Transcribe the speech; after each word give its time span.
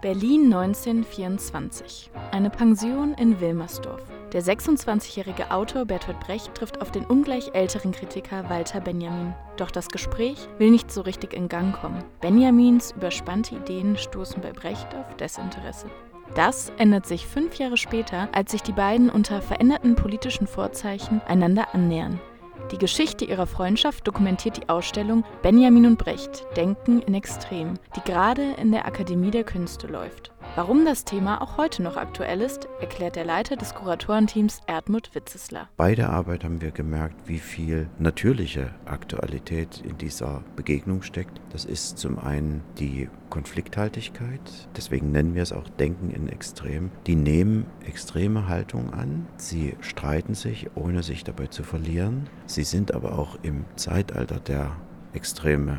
Berlin 0.00 0.52
1924. 0.52 2.12
Eine 2.30 2.50
Pension 2.50 3.14
in 3.14 3.40
Wilmersdorf. 3.40 4.00
Der 4.32 4.44
26-jährige 4.44 5.50
Autor 5.50 5.86
Bertolt 5.86 6.20
Brecht 6.20 6.54
trifft 6.54 6.80
auf 6.80 6.92
den 6.92 7.04
ungleich 7.04 7.50
älteren 7.52 7.90
Kritiker 7.90 8.48
Walter 8.48 8.80
Benjamin. 8.80 9.34
Doch 9.56 9.72
das 9.72 9.88
Gespräch 9.88 10.48
will 10.58 10.70
nicht 10.70 10.92
so 10.92 11.00
richtig 11.00 11.34
in 11.34 11.48
Gang 11.48 11.74
kommen. 11.74 12.04
Benjamins 12.20 12.92
überspannte 12.92 13.56
Ideen 13.56 13.96
stoßen 13.96 14.40
bei 14.40 14.52
Brecht 14.52 14.86
auf 14.94 15.16
Desinteresse. 15.16 15.86
Das 16.36 16.70
ändert 16.78 17.06
sich 17.06 17.26
fünf 17.26 17.58
Jahre 17.58 17.76
später, 17.76 18.28
als 18.30 18.52
sich 18.52 18.62
die 18.62 18.72
beiden 18.72 19.10
unter 19.10 19.42
veränderten 19.42 19.96
politischen 19.96 20.46
Vorzeichen 20.46 21.20
einander 21.26 21.74
annähern. 21.74 22.20
Die 22.70 22.78
Geschichte 22.78 23.24
ihrer 23.24 23.46
Freundschaft 23.46 24.06
dokumentiert 24.06 24.58
die 24.58 24.68
Ausstellung 24.68 25.24
Benjamin 25.42 25.86
und 25.86 25.98
Brecht 25.98 26.46
Denken 26.56 27.00
in 27.00 27.14
Extrem, 27.14 27.74
die 27.96 28.02
gerade 28.10 28.52
in 28.60 28.72
der 28.72 28.84
Akademie 28.84 29.30
der 29.30 29.44
Künste 29.44 29.86
läuft. 29.86 30.32
Warum 30.54 30.84
das 30.84 31.04
Thema 31.04 31.40
auch 31.40 31.56
heute 31.56 31.82
noch 31.82 31.96
aktuell 31.96 32.40
ist, 32.40 32.68
erklärt 32.80 33.14
der 33.14 33.24
Leiter 33.24 33.56
des 33.56 33.74
Kuratorenteams 33.74 34.60
Erdmut 34.66 35.14
Witzesler. 35.14 35.68
Bei 35.76 35.94
der 35.94 36.10
Arbeit 36.10 36.42
haben 36.42 36.60
wir 36.60 36.72
gemerkt, 36.72 37.28
wie 37.28 37.38
viel 37.38 37.88
natürliche 37.98 38.74
Aktualität 38.84 39.80
in 39.86 39.98
dieser 39.98 40.42
Begegnung 40.56 41.02
steckt. 41.02 41.40
Das 41.50 41.64
ist 41.64 41.98
zum 41.98 42.18
einen 42.18 42.62
die 42.78 43.08
Konflikthaltigkeit, 43.30 44.40
deswegen 44.76 45.12
nennen 45.12 45.34
wir 45.34 45.42
es 45.42 45.52
auch 45.52 45.68
Denken 45.68 46.10
in 46.10 46.28
Extrem. 46.28 46.90
Die 47.06 47.14
nehmen 47.14 47.66
extreme 47.86 48.48
Haltung 48.48 48.92
an, 48.92 49.26
sie 49.36 49.76
streiten 49.80 50.34
sich, 50.34 50.70
ohne 50.74 51.02
sich 51.02 51.22
dabei 51.24 51.46
zu 51.46 51.62
verlieren. 51.62 52.28
Sie 52.46 52.64
sind 52.64 52.92
aber 52.92 53.18
auch 53.18 53.38
im 53.42 53.64
Zeitalter 53.76 54.40
der 54.40 54.72
Extreme 55.12 55.78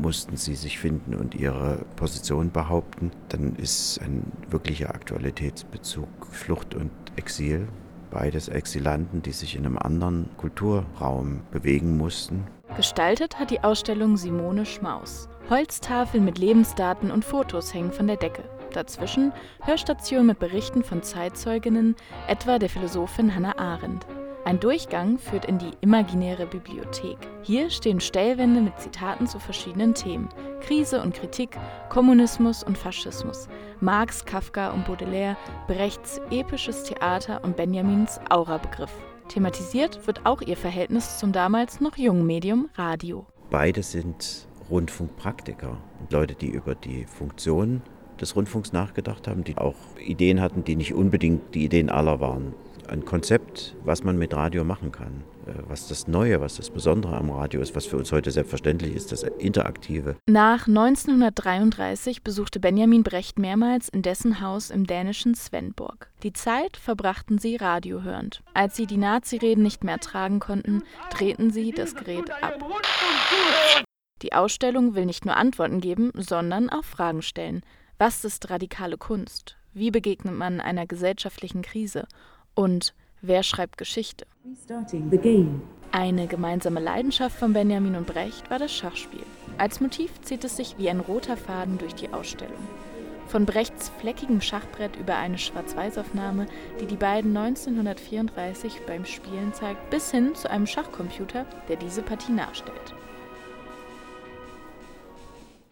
mussten 0.00 0.36
sie 0.36 0.54
sich 0.54 0.78
finden 0.78 1.14
und 1.14 1.34
ihre 1.34 1.84
Position 1.96 2.50
behaupten. 2.50 3.10
Dann 3.28 3.56
ist 3.56 4.00
ein 4.00 4.30
wirklicher 4.48 4.94
Aktualitätsbezug 4.94 6.08
Flucht 6.30 6.74
und 6.74 6.90
Exil. 7.16 7.68
Beides 8.10 8.48
Exilanten, 8.48 9.22
die 9.22 9.32
sich 9.32 9.54
in 9.56 9.64
einem 9.64 9.78
anderen 9.78 10.28
Kulturraum 10.36 11.42
bewegen 11.52 11.96
mussten. 11.96 12.44
Gestaltet 12.76 13.38
hat 13.38 13.50
die 13.50 13.62
Ausstellung 13.62 14.16
Simone 14.16 14.66
Schmaus. 14.66 15.28
Holztafeln 15.48 16.24
mit 16.24 16.38
Lebensdaten 16.38 17.10
und 17.10 17.24
Fotos 17.24 17.74
hängen 17.74 17.92
von 17.92 18.06
der 18.06 18.16
Decke. 18.16 18.42
Dazwischen 18.72 19.32
Hörstationen 19.62 20.28
mit 20.28 20.38
Berichten 20.38 20.84
von 20.84 21.02
Zeitzeuginnen, 21.02 21.96
etwa 22.28 22.58
der 22.58 22.68
Philosophin 22.68 23.34
Hannah 23.34 23.58
Arendt. 23.58 24.06
Ein 24.44 24.58
Durchgang 24.58 25.18
führt 25.18 25.44
in 25.44 25.58
die 25.58 25.70
imaginäre 25.82 26.46
Bibliothek. 26.46 27.18
Hier 27.42 27.68
stehen 27.68 28.00
Stellwände 28.00 28.62
mit 28.62 28.80
Zitaten 28.80 29.26
zu 29.26 29.38
verschiedenen 29.38 29.94
Themen: 29.94 30.30
Krise 30.60 31.02
und 31.02 31.14
Kritik, 31.14 31.58
Kommunismus 31.90 32.64
und 32.64 32.78
Faschismus, 32.78 33.48
Marx, 33.80 34.24
Kafka 34.24 34.70
und 34.70 34.86
Baudelaire, 34.86 35.36
Brechts 35.66 36.20
episches 36.30 36.84
Theater 36.84 37.44
und 37.44 37.56
Benjamins 37.56 38.18
Aura-Begriff. 38.30 38.92
Thematisiert 39.28 40.06
wird 40.06 40.24
auch 40.24 40.40
ihr 40.40 40.56
Verhältnis 40.56 41.18
zum 41.18 41.32
damals 41.32 41.80
noch 41.80 41.96
jungen 41.98 42.26
Medium 42.26 42.70
Radio. 42.76 43.26
Beide 43.50 43.82
sind 43.82 44.48
Rundfunkpraktiker 44.70 45.76
und 46.00 46.12
Leute, 46.12 46.34
die 46.34 46.48
über 46.48 46.74
die 46.74 47.04
Funktion 47.04 47.82
des 48.20 48.34
Rundfunks 48.34 48.72
nachgedacht 48.72 49.28
haben, 49.28 49.44
die 49.44 49.58
auch 49.58 49.76
Ideen 49.98 50.40
hatten, 50.40 50.64
die 50.64 50.76
nicht 50.76 50.94
unbedingt 50.94 51.54
die 51.54 51.64
Ideen 51.64 51.90
aller 51.90 52.20
waren 52.20 52.54
ein 52.90 53.04
Konzept, 53.04 53.76
was 53.84 54.04
man 54.04 54.18
mit 54.18 54.34
Radio 54.34 54.64
machen 54.64 54.92
kann. 54.92 55.24
Äh, 55.46 55.62
was 55.68 55.88
das 55.88 56.08
Neue, 56.08 56.40
was 56.40 56.56
das 56.56 56.70
Besondere 56.70 57.16
am 57.16 57.30
Radio 57.30 57.60
ist, 57.60 57.74
was 57.74 57.86
für 57.86 57.96
uns 57.96 58.12
heute 58.12 58.30
selbstverständlich 58.30 58.94
ist, 58.94 59.12
das 59.12 59.22
Interaktive. 59.22 60.16
Nach 60.26 60.66
1933 60.66 62.22
besuchte 62.22 62.60
Benjamin 62.60 63.02
Brecht 63.02 63.38
mehrmals 63.38 63.88
in 63.88 64.02
dessen 64.02 64.40
Haus 64.40 64.70
im 64.70 64.86
dänischen 64.86 65.34
Svenborg. 65.34 66.10
Die 66.22 66.32
Zeit 66.32 66.76
verbrachten 66.76 67.38
sie 67.38 67.56
radiohörend. 67.56 68.42
Als 68.54 68.76
sie 68.76 68.86
die 68.86 68.96
Nazi-Reden 68.96 69.62
nicht 69.62 69.84
mehr 69.84 69.98
tragen 69.98 70.40
konnten, 70.40 70.82
drehten 71.10 71.50
sie 71.50 71.72
das 71.72 71.94
Gerät 71.94 72.30
ab. 72.42 72.58
Die 74.22 74.34
Ausstellung 74.34 74.94
will 74.94 75.06
nicht 75.06 75.24
nur 75.24 75.36
Antworten 75.36 75.80
geben, 75.80 76.12
sondern 76.14 76.68
auch 76.68 76.84
Fragen 76.84 77.22
stellen. 77.22 77.62
Was 77.98 78.24
ist 78.24 78.50
radikale 78.50 78.98
Kunst? 78.98 79.56
Wie 79.72 79.90
begegnet 79.90 80.34
man 80.34 80.60
einer 80.60 80.86
gesellschaftlichen 80.86 81.62
Krise? 81.62 82.06
Und 82.54 82.94
wer 83.20 83.42
schreibt 83.42 83.78
Geschichte? 83.78 84.26
Eine 85.92 86.26
gemeinsame 86.26 86.80
Leidenschaft 86.80 87.36
von 87.36 87.52
Benjamin 87.52 87.96
und 87.96 88.06
Brecht 88.06 88.50
war 88.50 88.58
das 88.58 88.72
Schachspiel. 88.72 89.24
Als 89.58 89.80
Motiv 89.80 90.20
zieht 90.22 90.44
es 90.44 90.56
sich 90.56 90.76
wie 90.78 90.88
ein 90.88 91.00
roter 91.00 91.36
Faden 91.36 91.78
durch 91.78 91.94
die 91.94 92.12
Ausstellung. 92.12 92.62
Von 93.26 93.46
Brechts 93.46 93.90
fleckigem 94.00 94.40
Schachbrett 94.40 94.96
über 94.96 95.16
eine 95.16 95.38
Schwarz-Weiß-Aufnahme, 95.38 96.46
die 96.80 96.86
die 96.86 96.96
beiden 96.96 97.36
1934 97.36 98.82
beim 98.86 99.04
Spielen 99.04 99.52
zeigt, 99.52 99.90
bis 99.90 100.10
hin 100.10 100.34
zu 100.34 100.50
einem 100.50 100.66
Schachcomputer, 100.66 101.46
der 101.68 101.76
diese 101.76 102.02
Partie 102.02 102.32
nachstellt. 102.32 102.94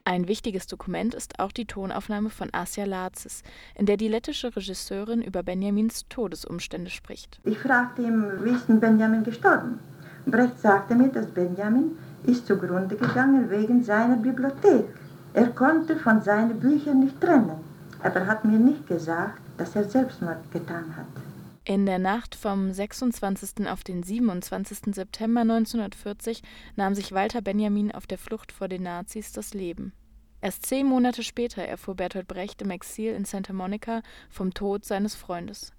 Ein 0.08 0.26
wichtiges 0.26 0.66
Dokument 0.66 1.14
ist 1.14 1.38
auch 1.38 1.52
die 1.52 1.66
Tonaufnahme 1.66 2.30
von 2.30 2.48
Asia 2.52 2.86
Lazis, 2.86 3.42
in 3.74 3.84
der 3.84 3.98
die 3.98 4.08
lettische 4.08 4.56
Regisseurin 4.56 5.20
über 5.20 5.42
Benjamins 5.42 6.06
Todesumstände 6.08 6.88
spricht. 6.88 7.38
Ich 7.44 7.58
fragte 7.58 8.00
ihn, 8.00 8.42
wie 8.42 8.52
ist 8.52 8.70
denn 8.70 8.80
Benjamin 8.80 9.22
gestorben? 9.22 9.80
Brecht 10.24 10.58
sagte 10.60 10.94
mir, 10.94 11.08
dass 11.08 11.26
Benjamin 11.26 11.98
ist 12.24 12.46
zugrunde 12.46 12.96
gegangen 12.96 13.50
wegen 13.50 13.84
seiner 13.84 14.16
Bibliothek. 14.16 14.86
Er 15.34 15.48
konnte 15.48 15.94
von 15.96 16.22
seinen 16.22 16.58
Büchern 16.58 17.00
nicht 17.00 17.20
trennen, 17.20 17.60
aber 18.02 18.20
er 18.20 18.28
hat 18.28 18.46
mir 18.46 18.58
nicht 18.58 18.86
gesagt, 18.86 19.42
dass 19.58 19.76
er 19.76 19.84
Selbstmord 19.84 20.50
getan 20.50 20.96
hat. 20.96 21.27
In 21.68 21.84
der 21.84 21.98
Nacht 21.98 22.34
vom 22.34 22.72
26. 22.72 23.68
auf 23.68 23.84
den 23.84 24.02
27. 24.02 24.94
September 24.94 25.42
1940 25.42 26.42
nahm 26.76 26.94
sich 26.94 27.12
Walter 27.12 27.42
Benjamin 27.42 27.92
auf 27.92 28.06
der 28.06 28.16
Flucht 28.16 28.52
vor 28.52 28.68
den 28.68 28.84
Nazis 28.84 29.32
das 29.32 29.52
Leben. 29.52 29.92
Erst 30.40 30.64
zehn 30.64 30.86
Monate 30.86 31.22
später 31.22 31.62
erfuhr 31.62 31.94
Bertolt 31.94 32.26
Brecht 32.26 32.62
im 32.62 32.70
Exil 32.70 33.12
in 33.12 33.26
Santa 33.26 33.52
Monica 33.52 34.00
vom 34.30 34.54
Tod 34.54 34.86
seines 34.86 35.14
Freundes. 35.14 35.74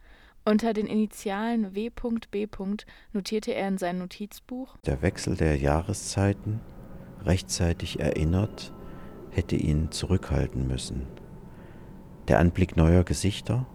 Unter 0.46 0.74
den 0.74 0.86
Initialen 0.86 1.74
W.B. 1.74 2.48
notierte 3.12 3.56
er 3.56 3.68
in 3.68 3.80
sein 3.80 3.98
Notizbuch: 3.98 4.78
Der 4.86 5.02
Wechsel 5.02 5.38
der 5.38 5.58
Jahreszeiten, 5.58 6.60
rechtzeitig 7.26 8.00
erinnert, 8.00 8.76
hätte 9.32 9.56
ihn 9.56 9.90
zurückhalten 9.90 10.68
müssen. 10.68 11.08
Der 12.28 12.38
Anblick 12.38 12.78
neuer 12.78 13.04
Gesichter 13.04 13.66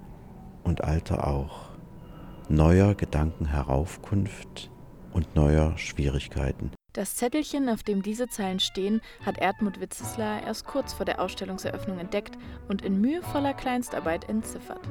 und 0.63 0.85
alter 0.85 1.27
auch 1.27 1.74
neuer 2.49 2.95
Gedanken 2.95 3.47
Heraufkunft 3.47 4.71
und 5.13 5.35
neuer 5.35 5.77
Schwierigkeiten. 5.79 6.71
Das 6.93 7.17
Zettelchen, 7.17 7.69
auf 7.69 7.83
dem 7.83 8.03
diese 8.03 8.29
Zeilen 8.29 8.61
stehen, 8.61 9.01
hat 9.27 9.39
Erdmut 9.39 9.81
Witzesler 9.81 10.43
erst 10.45 10.65
kurz 10.65 10.93
vor 10.93 11.05
der 11.05 11.21
Ausstellungseröffnung 11.21 11.99
entdeckt 11.99 12.39
und 12.69 12.83
in 12.83 13.01
mühevoller 13.01 13.53
Kleinstarbeit 13.53 14.29
entziffert. 14.29 14.89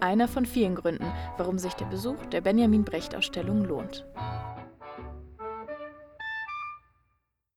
Einer 0.00 0.28
von 0.28 0.44
vielen 0.44 0.74
Gründen, 0.74 1.10
warum 1.38 1.58
sich 1.58 1.72
der 1.72 1.86
Besuch 1.86 2.26
der 2.26 2.42
Benjamin 2.42 2.84
Brecht 2.84 3.14
Ausstellung 3.14 3.64
lohnt. 3.64 4.04